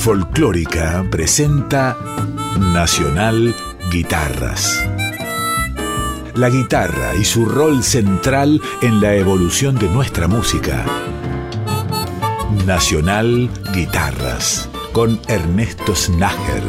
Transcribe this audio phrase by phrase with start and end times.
[0.00, 1.94] Folclórica presenta
[2.58, 3.54] Nacional
[3.92, 4.82] Guitarras.
[6.34, 10.86] La guitarra y su rol central en la evolución de nuestra música.
[12.66, 16.62] Nacional Guitarras con Ernesto Snager.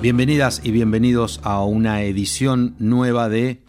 [0.00, 3.60] Bienvenidas y bienvenidos a una edición nueva de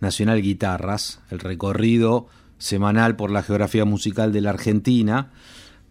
[0.00, 2.26] Nacional Guitarras, el recorrido
[2.58, 5.32] semanal por la geografía musical de la Argentina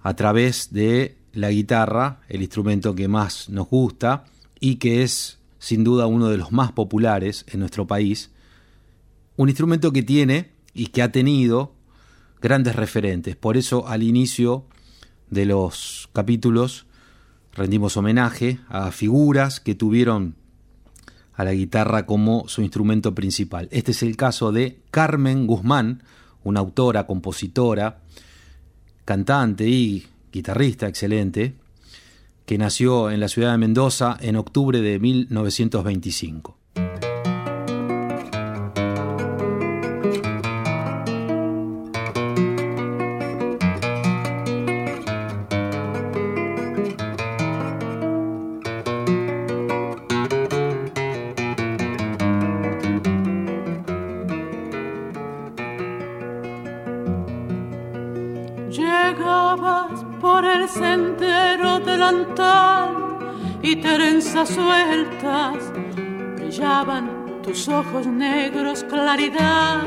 [0.01, 4.25] a través de la guitarra, el instrumento que más nos gusta
[4.59, 8.31] y que es sin duda uno de los más populares en nuestro país.
[9.35, 11.73] Un instrumento que tiene y que ha tenido
[12.41, 13.35] grandes referentes.
[13.35, 14.65] Por eso al inicio
[15.29, 16.85] de los capítulos
[17.53, 20.35] rendimos homenaje a figuras que tuvieron
[21.33, 23.67] a la guitarra como su instrumento principal.
[23.71, 26.03] Este es el caso de Carmen Guzmán,
[26.43, 27.99] una autora, compositora,
[29.05, 31.55] cantante y guitarrista excelente,
[32.45, 36.57] que nació en la ciudad de Mendoza en octubre de 1925.
[64.45, 65.71] Sueltas
[66.35, 69.83] brillaban tus ojos negros, claridad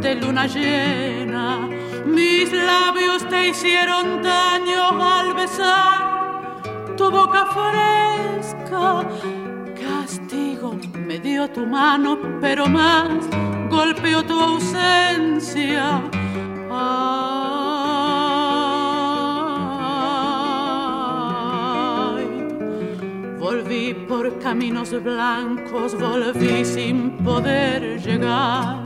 [0.00, 1.68] de luna llena.
[2.04, 6.62] Mis labios te hicieron daño al besar
[6.96, 9.06] tu boca fresca.
[9.80, 13.08] Castigo me dio tu mano, pero más
[13.70, 16.02] golpeó tu ausencia.
[24.08, 28.84] Por caminos blancos volví sin poder llegar.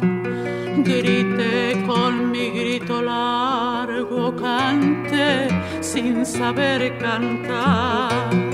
[0.84, 5.48] Grité con mi grito largo, canté
[5.80, 8.49] sin saber cantar.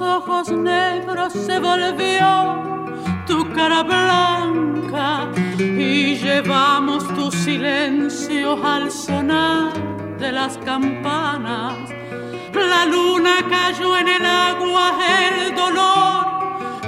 [0.00, 2.86] Ojos negros se volvió
[3.26, 5.28] tu cara blanca
[5.58, 9.72] y llevamos tu silencio al sonar
[10.18, 11.74] de las campanas.
[12.54, 16.26] La luna cayó en el agua, el dolor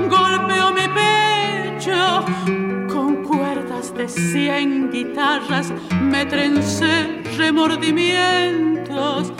[0.08, 2.24] golpeó mi pecho.
[2.92, 9.32] Con cuerdas de cien guitarras me trencé remordimientos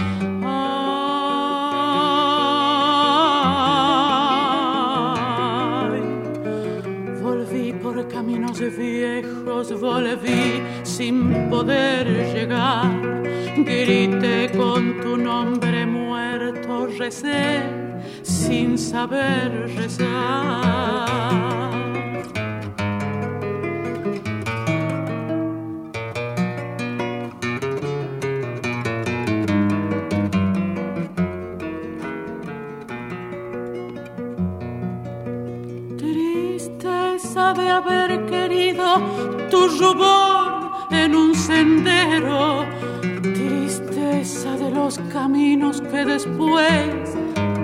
[8.68, 12.90] viejos volví sin poder llegar.
[13.56, 17.62] Grité con tu nombre muerto, recé
[18.22, 21.10] sin saber rezar.
[39.50, 42.64] Tu rubor en un sendero,
[43.22, 47.16] tristeza de los caminos que después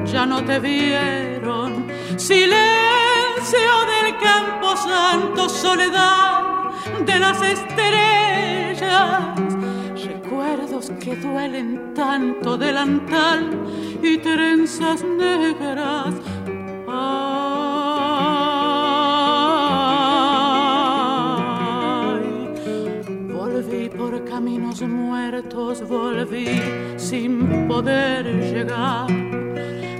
[0.04, 6.42] ya no te vieron, silencio del campo santo, soledad
[7.04, 9.24] de las estrellas,
[10.04, 13.50] recuerdos que duelen tanto, delantal
[14.02, 16.14] y trenzas negras
[24.82, 26.60] muertos volví
[26.96, 29.06] sin poder llegar.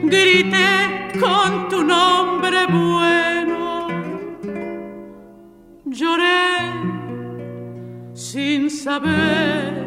[0.03, 3.89] Grité con tu nombre bueno,
[5.87, 6.59] lloré
[8.15, 9.87] sin saber.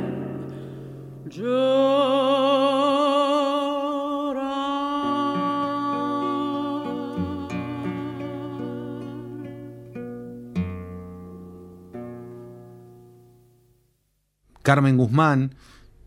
[14.70, 15.56] Carmen Guzmán,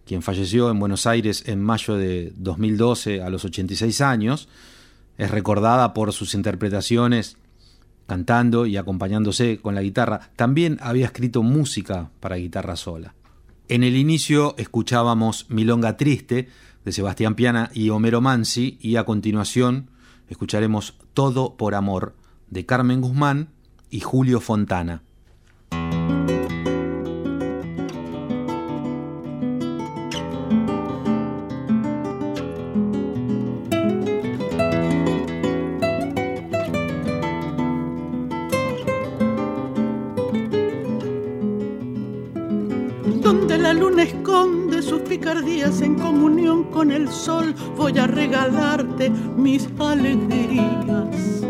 [0.06, 4.48] quien falleció en Buenos Aires en mayo de 2012 a los 86 años,
[5.18, 7.38] es recordada por sus interpretaciones
[8.06, 10.30] cantando y acompañándose con la guitarra.
[10.36, 13.16] También había escrito música para guitarra sola.
[13.66, 16.48] En el inicio escuchábamos Milonga Triste
[16.84, 19.90] de Sebastián Piana y Homero Mansi y a continuación
[20.28, 22.14] escucharemos Todo por Amor
[22.48, 23.48] de Carmen Guzmán
[23.90, 25.02] y Julio Fontana.
[45.80, 51.42] En comunión con el sol voy a regalarte mis alegrías.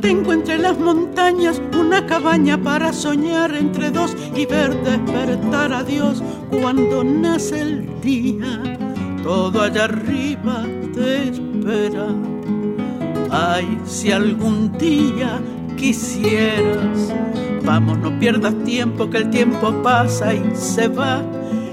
[0.00, 6.22] Tengo entre las montañas una cabaña para soñar entre dos y ver despertar a Dios
[6.50, 8.78] cuando nace el día.
[9.22, 12.08] Todo allá arriba te espera.
[13.30, 15.40] Ay, si algún día
[15.76, 17.14] quisieras,
[17.64, 21.22] vamos, no pierdas tiempo, que el tiempo pasa y se va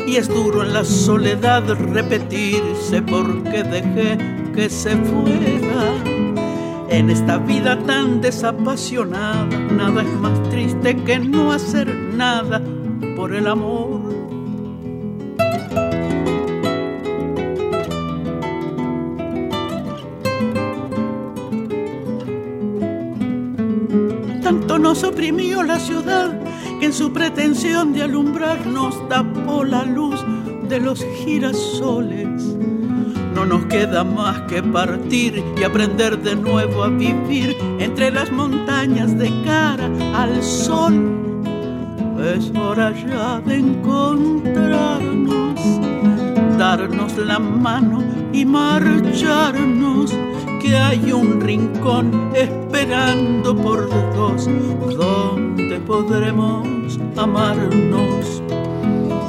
[0.08, 4.18] y es duro en la soledad repetirse porque dejé
[4.56, 6.04] que se fuera.
[6.90, 12.62] En esta vida tan desapasionada, nada es más triste que no hacer nada
[13.18, 13.97] por el amor.
[24.88, 26.32] Nos oprimió la ciudad
[26.80, 30.24] que en su pretensión de alumbrarnos tapó la luz
[30.70, 32.56] de los girasoles.
[33.36, 39.18] No nos queda más que partir y aprender de nuevo a vivir entre las montañas
[39.18, 41.44] de cara al sol.
[42.34, 45.60] Es hora ya de encontrarnos,
[46.58, 48.02] darnos la mano
[48.32, 50.16] y marcharnos,
[50.74, 54.48] hay un rincón esperando por dos
[55.88, 58.44] podremos amarnos.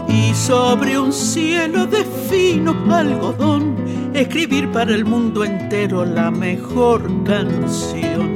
[0.08, 3.76] Y sobre un cielo de fino algodón,
[4.12, 8.35] escribir para el mundo entero la mejor canción.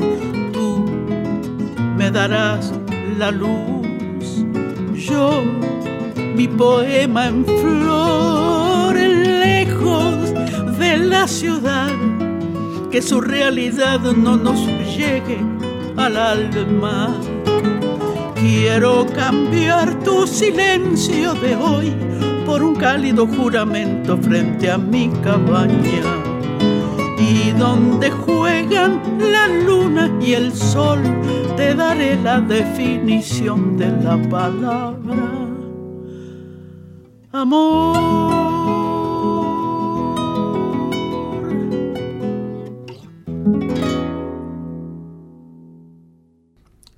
[0.53, 0.87] Tú
[1.97, 2.73] me darás
[3.19, 4.45] la luz,
[4.95, 5.43] yo
[6.37, 10.33] mi poema en flor, lejos
[10.79, 11.91] de la ciudad,
[12.93, 15.41] que su realidad no nos llegue
[15.97, 17.09] al alma
[18.35, 21.95] Quiero cambiar tu silencio de hoy
[22.45, 26.03] por un cálido juramento frente a mi cabaña.
[27.19, 31.01] Y donde juegan la luna y el sol,
[31.57, 35.47] te daré la definición de la palabra.
[37.31, 38.52] Amor.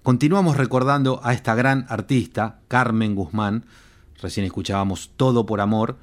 [0.05, 3.65] Continuamos recordando a esta gran artista, Carmen Guzmán.
[4.21, 5.97] Recién escuchábamos Todo por Amor.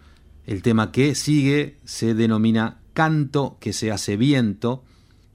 [0.48, 4.84] El tema que sigue se denomina Canto que se hace viento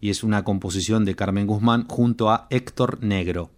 [0.00, 3.52] y es una composición de Carmen Guzmán junto a Héctor Negro.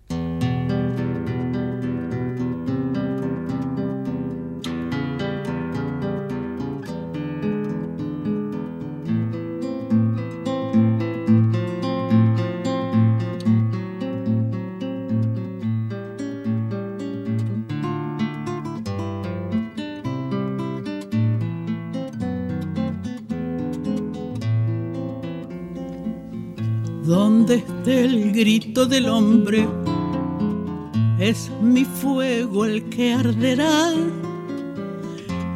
[31.19, 33.93] Es mi fuego el que arderá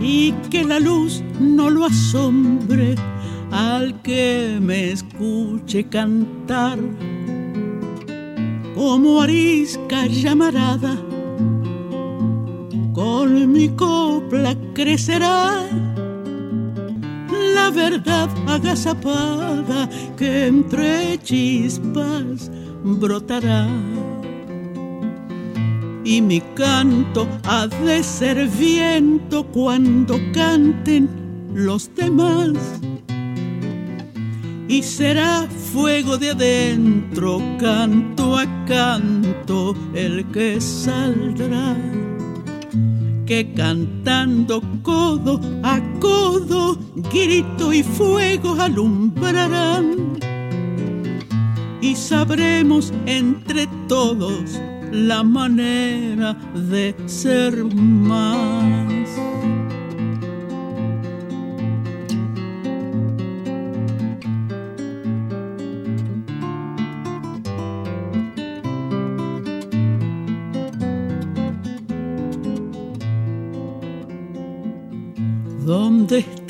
[0.01, 2.95] y que la luz no lo asombre.
[3.51, 6.79] Al que me escuche cantar
[8.75, 10.97] como arisca llamarada
[12.95, 15.69] con mi copla crecerá
[17.63, 22.51] la verdad agazapada que entre chispas
[22.83, 23.69] brotará.
[26.05, 31.09] Y mi canto ha de ser viento cuando canten
[31.55, 32.53] los demás.
[34.67, 41.77] Y será fuego de adentro, canto a canto, el que saldrá.
[43.33, 46.77] Que cantando codo a codo,
[47.11, 50.19] grito y fuego alumbrarán
[51.81, 54.61] y sabremos entre todos
[54.93, 58.92] la manera de ser más.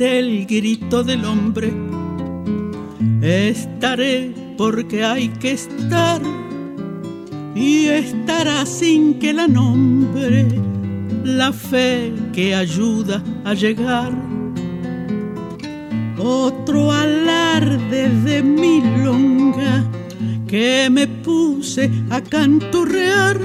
[0.03, 1.73] El grito del hombre,
[3.23, 6.21] estaré porque hay que estar
[7.55, 10.49] y estará sin que la nombre.
[11.23, 14.13] La fe que ayuda a llegar.
[16.19, 19.89] Otro alarde de milonga
[20.49, 23.39] que me puse a canturrear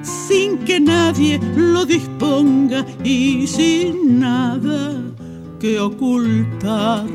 [0.00, 5.13] sin que nadie lo disponga y sin nada
[5.64, 7.06] que ocultar.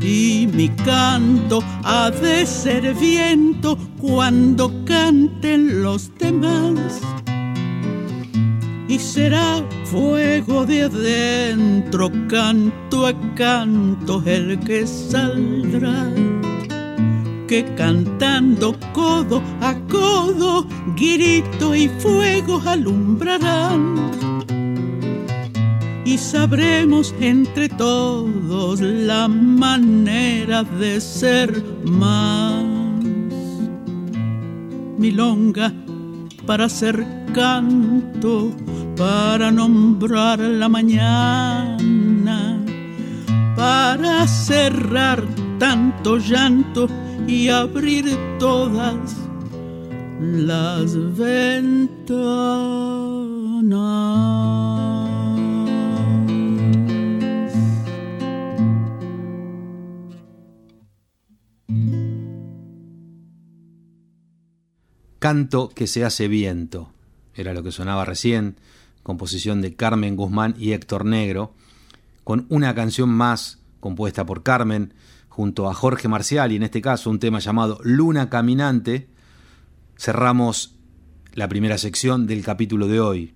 [0.00, 7.00] Y mi canto ha de ser viento cuando canten los demás
[8.88, 16.12] y será fuego de adentro, canto a canto el que saldrá.
[17.46, 24.57] Que cantando codo a codo, grito y fuego alumbrarán.
[26.08, 32.64] Y sabremos entre todos la manera de ser más.
[34.96, 35.70] Milonga
[36.46, 38.50] para ser canto
[38.96, 41.78] para nombrar la mañana,
[43.54, 45.22] para cerrar
[45.58, 46.88] tanto llanto
[47.26, 48.06] y abrir
[48.38, 49.14] todas
[50.20, 52.48] las ventanas.
[65.18, 66.92] Canto que se hace viento,
[67.34, 68.56] era lo que sonaba recién
[69.08, 71.54] composición de Carmen Guzmán y Héctor Negro,
[72.24, 74.92] con una canción más compuesta por Carmen
[75.30, 79.08] junto a Jorge Marcial y en este caso un tema llamado Luna Caminante,
[79.96, 80.74] cerramos
[81.32, 83.34] la primera sección del capítulo de hoy,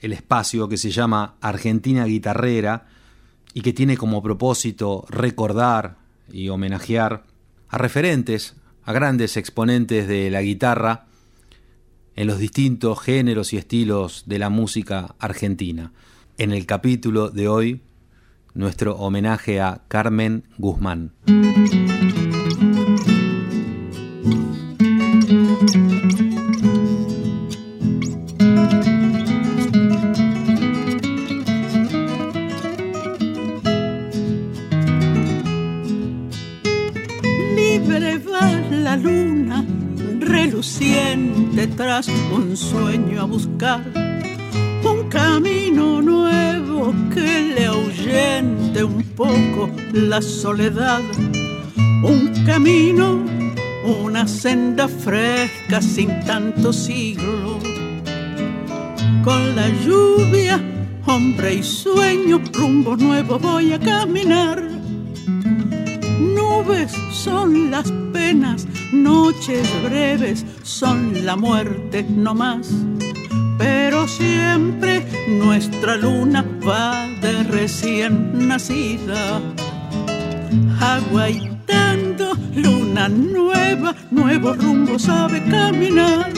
[0.00, 2.88] el espacio que se llama Argentina Guitarrera
[3.54, 5.96] y que tiene como propósito recordar
[6.30, 7.24] y homenajear
[7.70, 8.54] a referentes,
[8.84, 11.06] a grandes exponentes de la guitarra
[12.16, 15.92] en los distintos géneros y estilos de la música argentina.
[16.38, 17.82] En el capítulo de hoy,
[18.54, 21.12] nuestro homenaje a Carmen Guzmán.
[42.32, 43.82] Un sueño a buscar
[44.84, 51.02] un camino nuevo que le ahuyente un poco la soledad,
[52.04, 53.18] un camino,
[53.84, 57.58] una senda fresca sin tanto siglo.
[59.24, 60.62] Con la lluvia,
[61.04, 64.62] hombre y sueño, rumbo nuevo voy a caminar.
[66.20, 72.68] Nubes son las penas Noches breves son la muerte no más,
[73.58, 79.40] pero siempre nuestra luna va de recién nacida.
[80.80, 86.32] Aguaitando luna nueva, nuevo rumbo sabe caminar.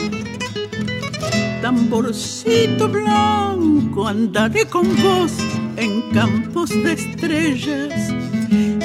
[1.61, 5.33] Tamborcito blanco, andaré con vos
[5.77, 8.28] en campos de estrellas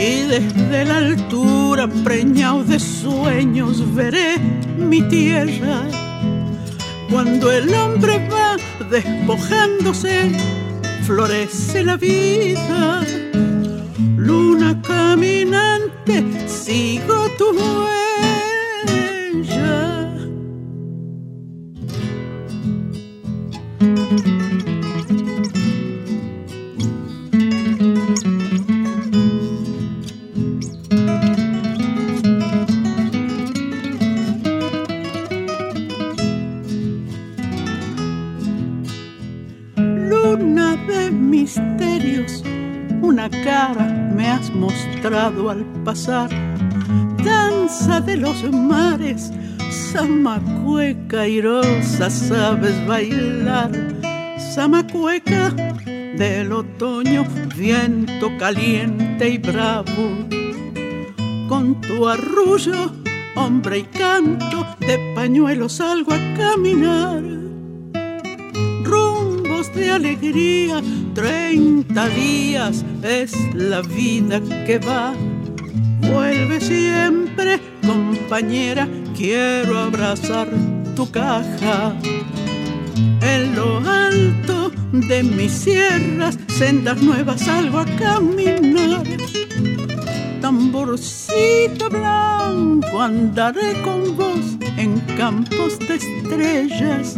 [0.05, 4.37] y desde la altura, preñado de sueños, veré
[4.77, 5.83] mi tierra.
[7.11, 8.57] Cuando el hombre va
[8.91, 10.31] despojándose,
[11.07, 13.03] florece la vida.
[14.17, 17.55] Luna caminante, sigo tu
[45.05, 46.31] al pasar,
[47.23, 49.31] danza de los mares,
[49.71, 53.71] samacueca irosa, sabes bailar,
[54.39, 55.51] samacueca
[56.17, 60.27] del otoño, viento caliente y bravo,
[61.51, 62.91] con tu arrullo,
[63.37, 67.34] hombre y canto, de pañuelo salgo a caminar.
[69.75, 70.81] De alegría,
[71.15, 75.15] treinta días es la vida que va.
[76.01, 80.49] Vuelve siempre, compañera, quiero abrazar
[80.95, 81.93] tu caja.
[83.21, 89.03] En lo alto de mis sierras, sendas nuevas salgo a caminar.
[90.41, 97.17] Tamborcito blanco, andaré con vos en campos de estrellas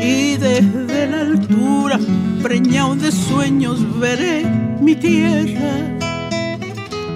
[0.00, 1.98] y desde la altura,
[2.42, 4.44] preñado de sueños, veré
[4.80, 5.98] mi tierra.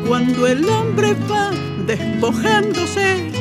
[0.08, 1.50] Cuando el hombre va
[1.86, 3.32] despojándose,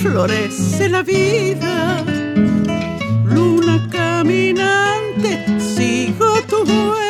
[0.00, 2.04] florece la vida.
[3.24, 7.09] Luna caminante, sigo tu huella.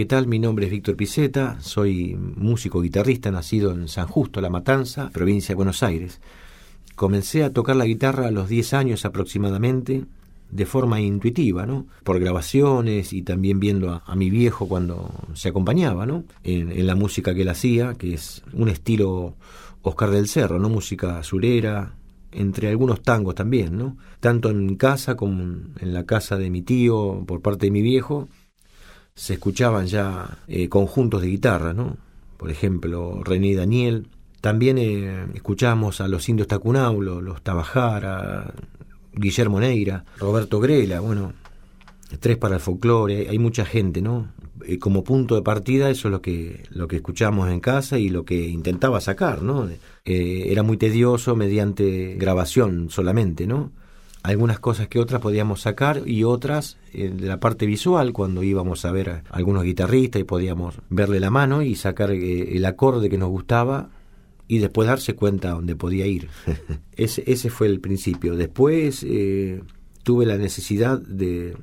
[0.00, 0.26] ¿Qué tal?
[0.26, 5.48] Mi nombre es Víctor Piceta, soy músico guitarrista nacido en San Justo, La Matanza, provincia
[5.48, 6.22] de Buenos Aires.
[6.94, 10.06] Comencé a tocar la guitarra a los 10 años aproximadamente,
[10.50, 11.86] de forma intuitiva, ¿no?
[12.02, 16.24] Por grabaciones y también viendo a, mi viejo cuando se acompañaba, ¿no?
[16.44, 19.34] En, la música que él hacía, que es un estilo
[19.82, 20.70] Oscar del Cerro, ¿no?
[20.70, 21.92] Música surera,
[22.32, 23.98] entre algunos tangos también, ¿no?
[24.20, 28.30] Tanto en casa como en la casa de mi tío, por parte de mi viejo,
[29.20, 31.98] se escuchaban ya eh, conjuntos de guitarra, ¿no?
[32.38, 34.08] Por ejemplo, René Daniel.
[34.40, 38.54] También eh, escuchamos a los indios Tacunaulo, los Tabajara,
[39.12, 41.34] Guillermo Neira, Roberto Grela, bueno,
[42.18, 44.32] tres para el folclore, hay mucha gente, ¿no?
[44.64, 48.08] Eh, como punto de partida eso es lo que, lo que escuchamos en casa y
[48.08, 49.68] lo que intentaba sacar, ¿no?
[50.06, 53.70] Eh, era muy tedioso mediante grabación solamente, ¿no?
[54.22, 58.92] Algunas cosas que otras podíamos sacar y otras de la parte visual, cuando íbamos a
[58.92, 63.28] ver a algunos guitarristas y podíamos verle la mano y sacar el acorde que nos
[63.30, 63.90] gustaba
[64.48, 66.28] y después darse cuenta dónde podía ir.
[66.96, 68.34] ese, ese fue el principio.
[68.34, 69.62] Después eh,
[70.02, 71.56] tuve la necesidad de,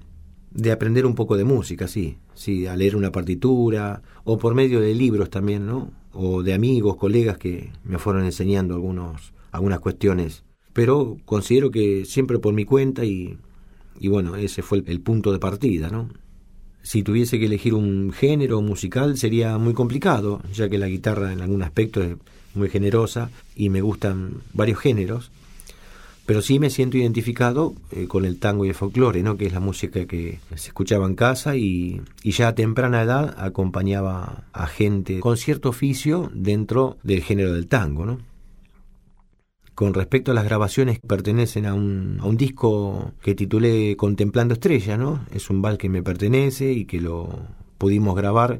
[0.51, 4.79] de aprender un poco de música, sí, sí, a leer una partitura o por medio
[4.79, 5.91] de libros también, ¿no?
[6.13, 10.45] O de amigos, colegas que me fueron enseñando algunos, algunas cuestiones.
[10.71, 13.37] Pero considero que siempre por mi cuenta y,
[13.99, 16.09] y bueno, ese fue el, punto de partida, ¿no?
[16.83, 21.41] Si tuviese que elegir un género musical sería muy complicado, ya que la guitarra en
[21.41, 22.15] algún aspecto es
[22.55, 25.31] muy generosa y me gustan varios géneros,
[26.25, 29.37] pero sí me siento identificado eh, con el tango y el folclore, ¿no?
[29.37, 33.35] que es la música que se escuchaba en casa y, y, ya a temprana edad
[33.37, 38.05] acompañaba a gente con cierto oficio dentro del género del tango.
[38.05, 38.19] ¿no?
[39.77, 44.97] Con respecto a las grabaciones pertenecen a un, a un disco que titulé Contemplando Estrella,
[44.97, 45.19] ¿no?
[45.31, 47.29] es un bal que me pertenece y que lo
[47.77, 48.59] pudimos grabar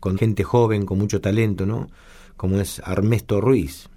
[0.00, 1.88] con gente joven, con mucho talento, ¿no?
[2.38, 3.90] como es Armesto Ruiz.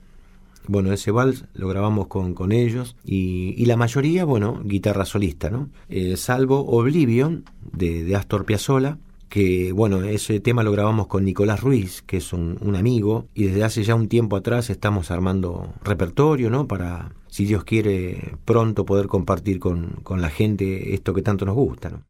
[0.67, 5.69] Bueno, ese vals lo grabamos con, con ellos y, la mayoría, bueno, guitarra solista, ¿no?
[5.88, 8.97] Eh, salvo Oblivion de, de, Astor Piazzolla,
[9.30, 13.46] que, bueno, ese tema lo grabamos con Nicolás Ruiz, que es un, un, amigo, y
[13.46, 16.68] desde hace ya un tiempo atrás estamos armando repertorio, ¿no?
[16.68, 21.56] Para, si Dios quiere, pronto poder compartir con, con la gente esto que tanto nos
[21.56, 22.04] gusta, ¿no?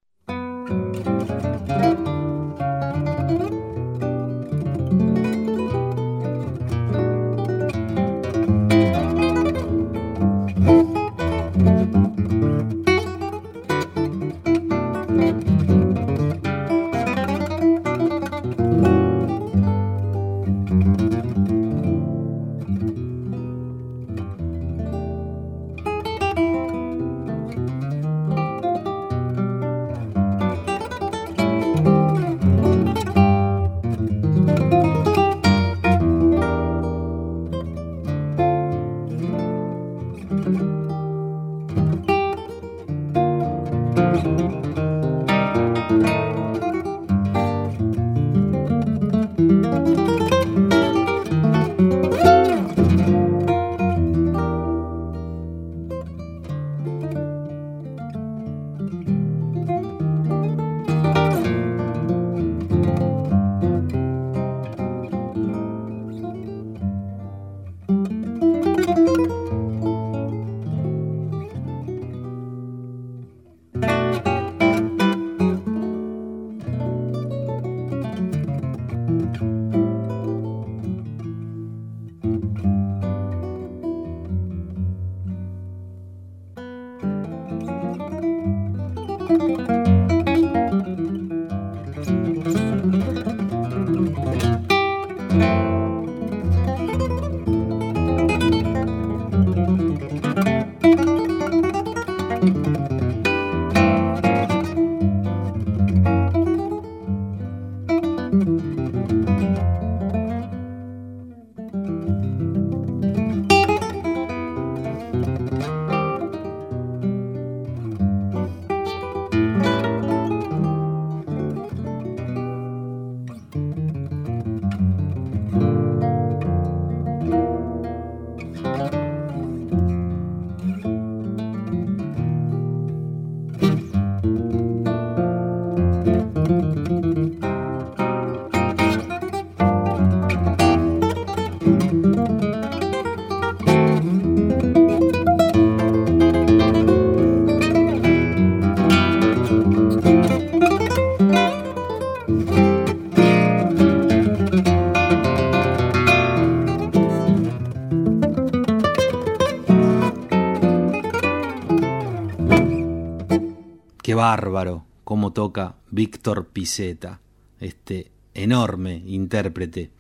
[164.13, 167.21] Bárbaro cómo toca Víctor Piceta,
[167.59, 169.91] este enorme intérprete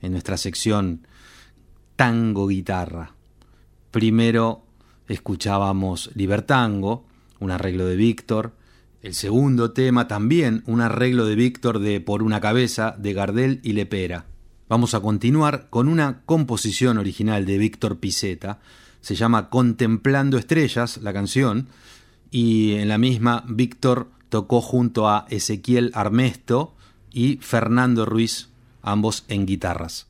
[0.00, 1.06] en nuestra sección
[1.96, 3.14] tango guitarra.
[3.90, 4.64] Primero
[5.08, 7.06] escuchábamos Libertango,
[7.38, 8.56] un arreglo de Víctor.
[9.02, 13.72] El segundo tema también un arreglo de Víctor de Por una cabeza de Gardel y
[13.72, 14.26] Lepera.
[14.68, 18.60] Vamos a continuar con una composición original de Víctor Piceta.
[19.00, 21.68] Se llama Contemplando Estrellas, la canción,
[22.32, 26.74] y en la misma Víctor tocó junto a Ezequiel Armesto
[27.12, 28.48] y Fernando Ruiz,
[28.82, 30.08] ambos en guitarras.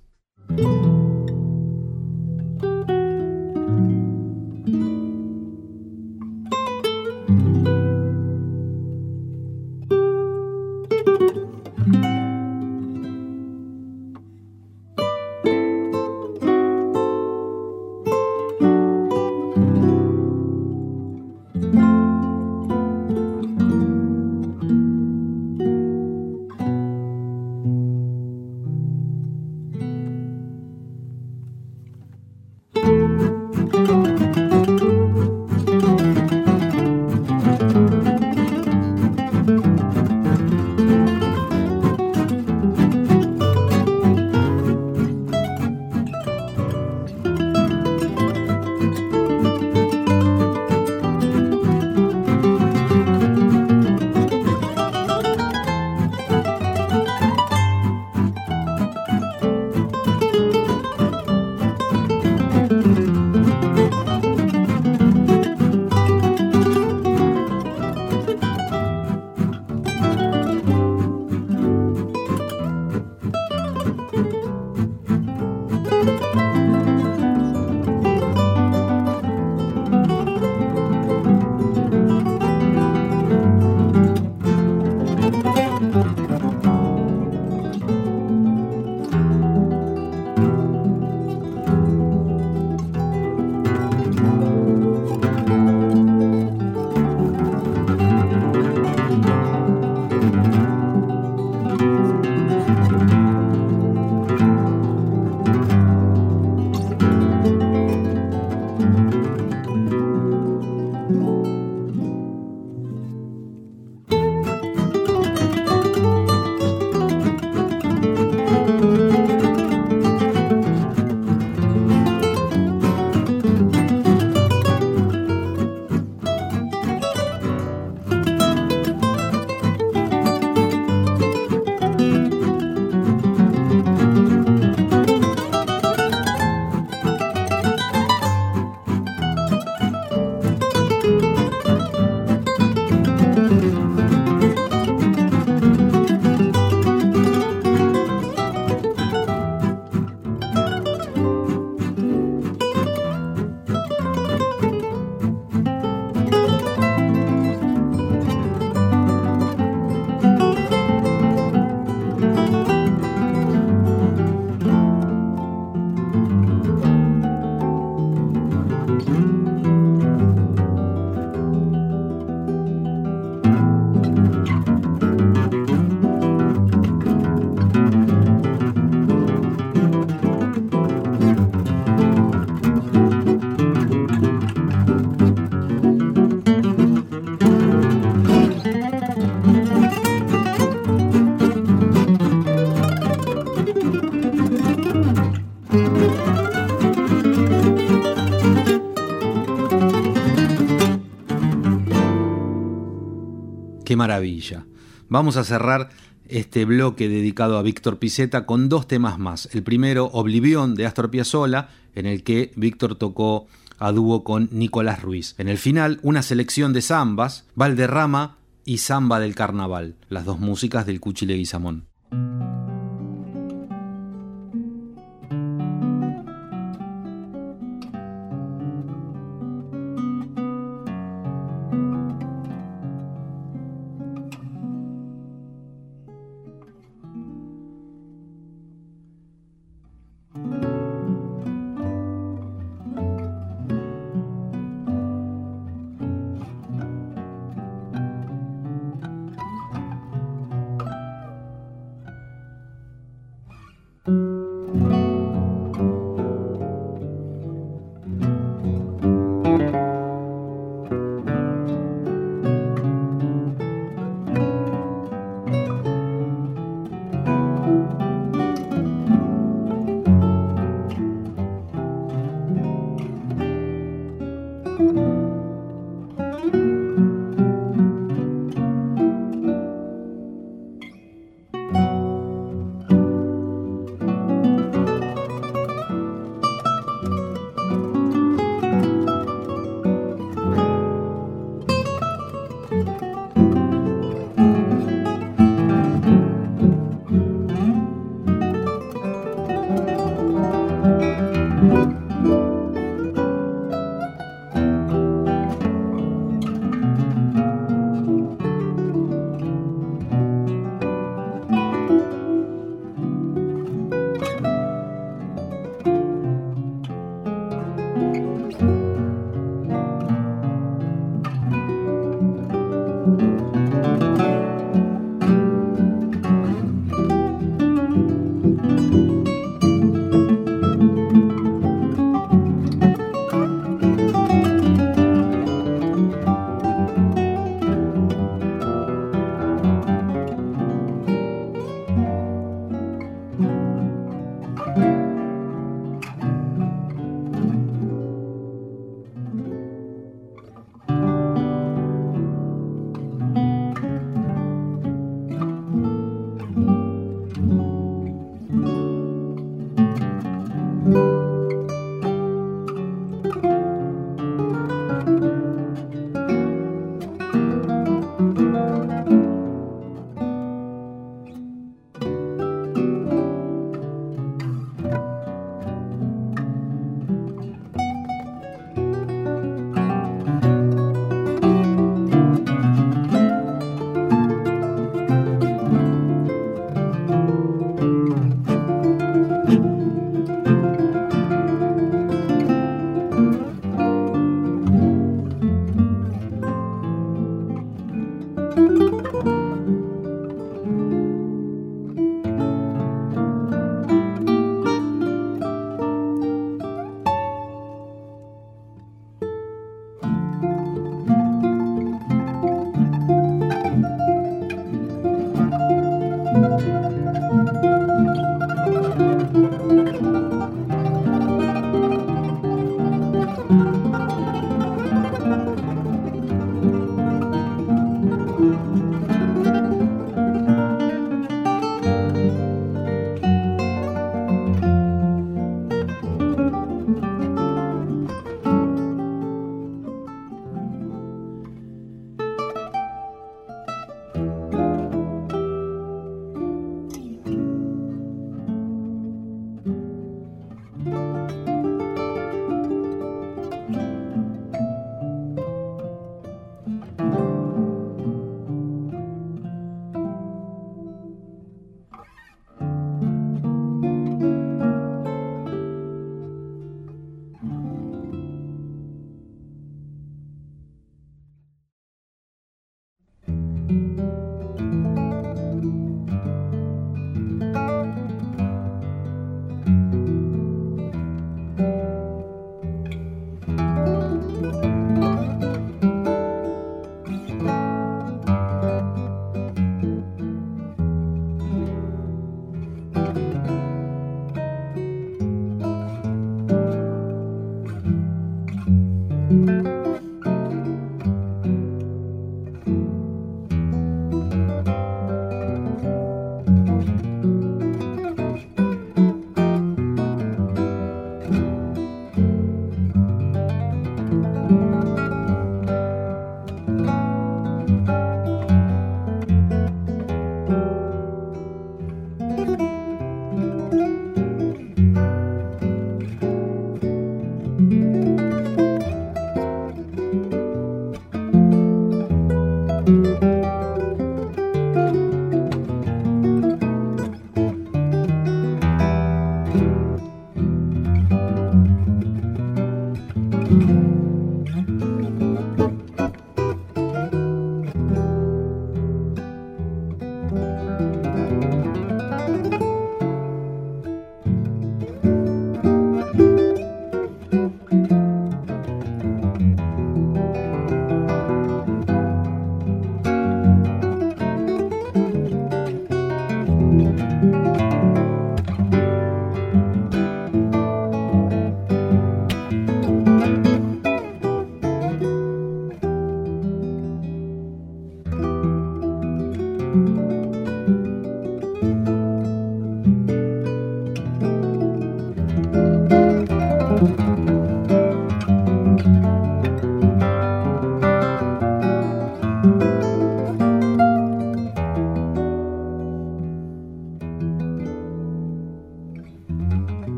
[203.96, 204.64] Maravilla.
[205.08, 205.90] Vamos a cerrar
[206.28, 209.48] este bloque dedicado a Víctor Piceta con dos temas más.
[209.52, 213.46] El primero, Oblivión de Astor Piazzolla, en el que Víctor tocó
[213.78, 215.34] a dúo con Nicolás Ruiz.
[215.38, 220.86] En el final, una selección de zambas, Valderrama y Zamba del Carnaval, las dos músicas
[220.86, 221.86] del Cuchile Guizamón.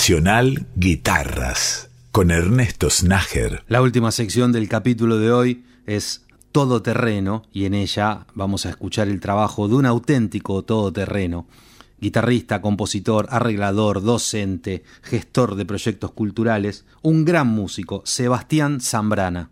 [0.00, 3.64] Nacional Guitarras con Ernesto Snager.
[3.68, 9.08] La última sección del capítulo de hoy es Todoterreno y en ella vamos a escuchar
[9.08, 11.46] el trabajo de un auténtico todoterreno,
[12.00, 19.50] guitarrista, compositor, arreglador, docente, gestor de proyectos culturales, un gran músico, Sebastián Zambrana.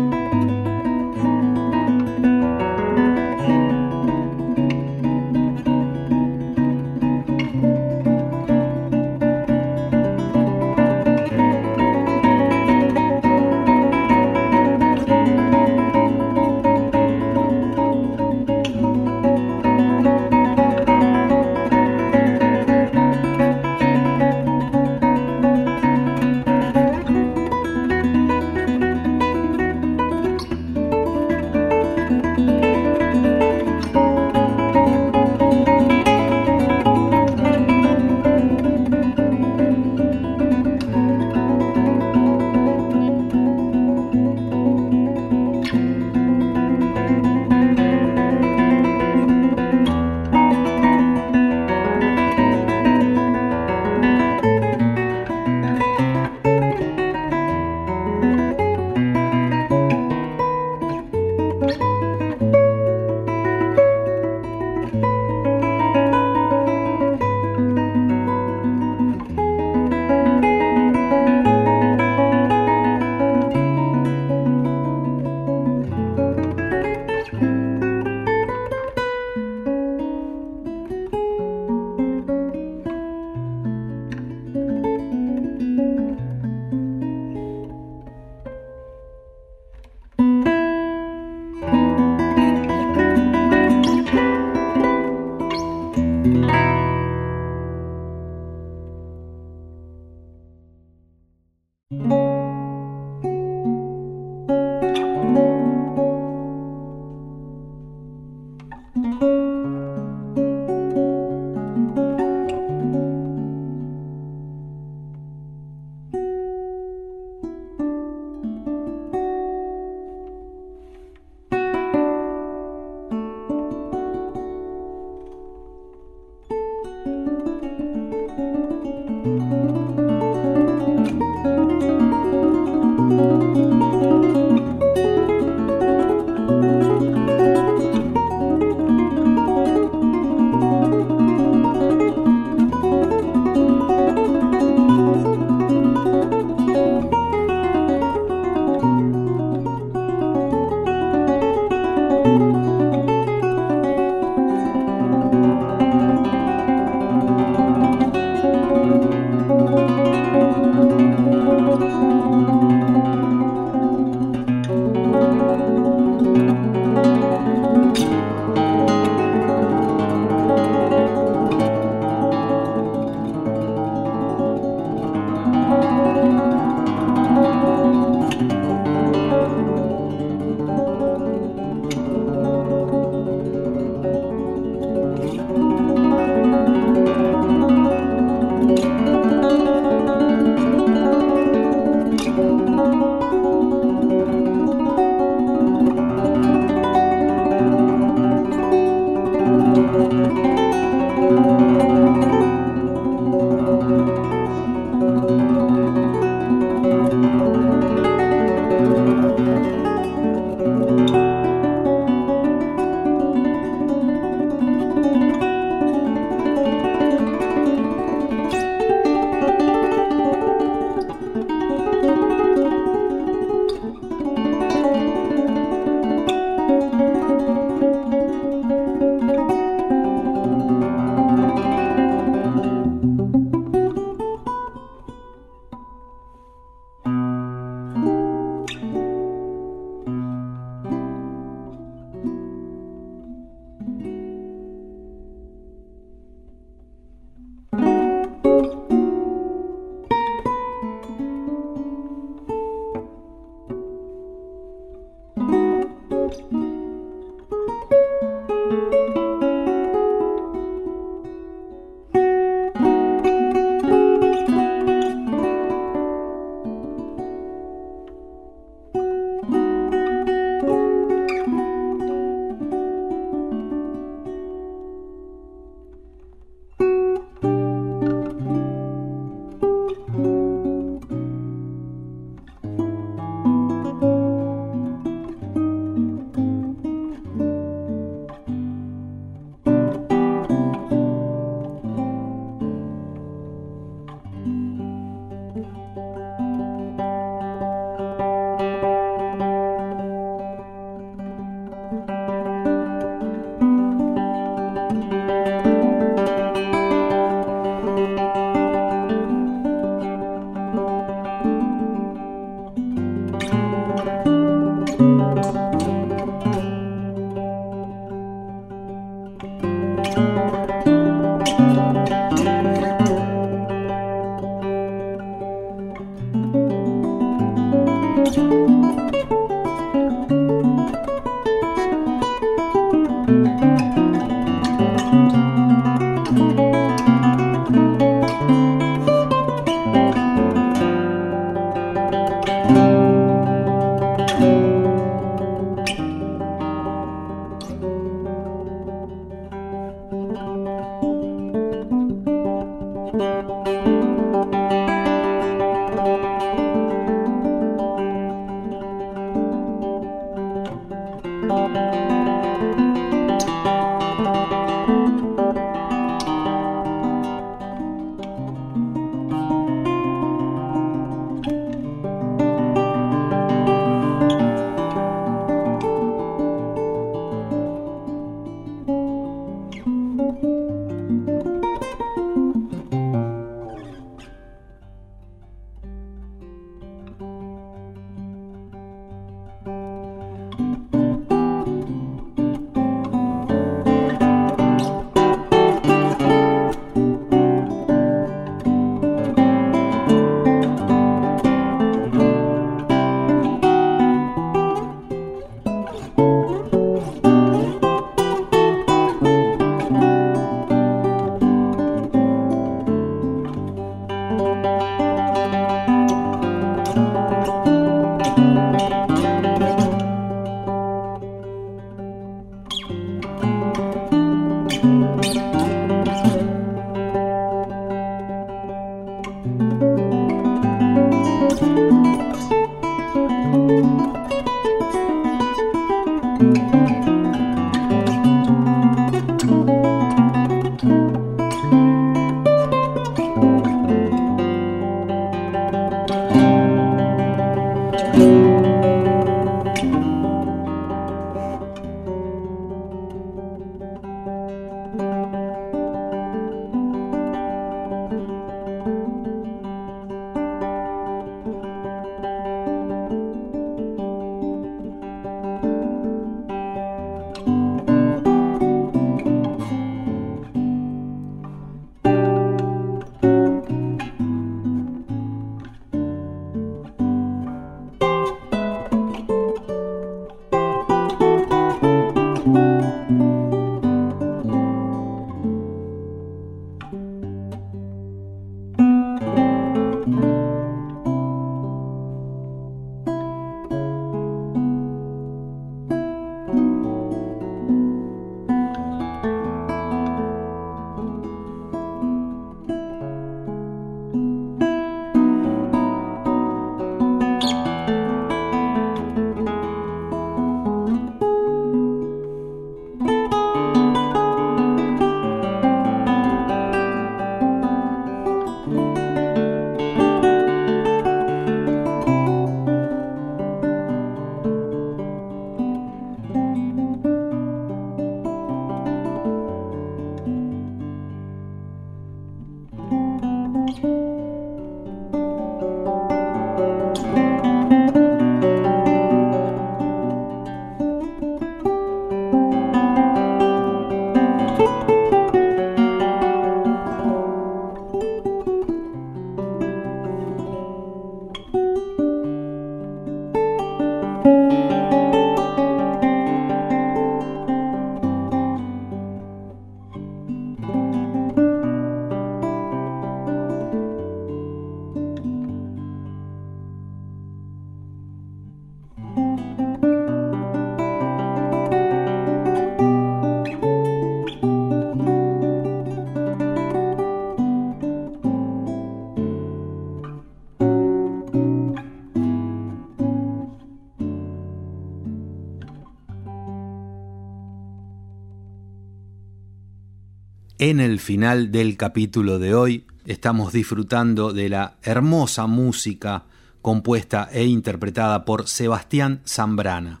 [590.70, 592.86] en el final del capítulo de hoy.
[593.04, 596.24] Estamos disfrutando de la hermosa música
[596.62, 600.00] compuesta e interpretada por Sebastián Zambrana.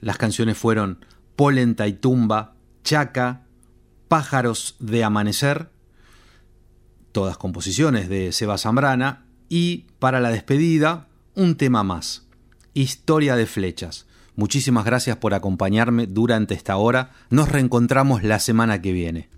[0.00, 1.04] Las canciones fueron
[1.36, 3.42] Polenta y Tumba, Chaca,
[4.08, 5.70] Pájaros de Amanecer,
[7.12, 11.06] todas composiciones de Seba Zambrana, y para la despedida,
[11.36, 12.26] un tema más,
[12.74, 14.06] Historia de Flechas.
[14.34, 17.12] Muchísimas gracias por acompañarme durante esta hora.
[17.30, 19.37] Nos reencontramos la semana que viene.